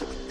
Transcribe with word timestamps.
Excellent. 0.00 0.27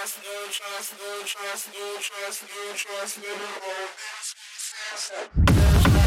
trust, 0.00 0.18
no 0.24 0.48
trust, 0.50 0.94
no 0.98 1.24
trust, 1.26 1.68
no 1.74 1.98
trust, 2.00 2.42
no 2.42 2.72
trust, 2.74 3.18
no 3.18 3.32
trust, 3.36 4.34
no 4.72 5.84
trust. 5.84 5.99